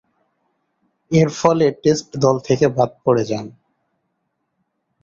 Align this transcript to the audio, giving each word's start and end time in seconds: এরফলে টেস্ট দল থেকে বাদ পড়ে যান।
এরফলে 1.11 1.67
টেস্ট 1.83 2.07
দল 2.23 2.35
থেকে 2.47 2.65
বাদ 2.77 2.91
পড়ে 3.03 3.23
যান। 3.25 3.45